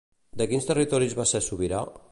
[0.41, 1.85] De quins territoris va ser sobirà?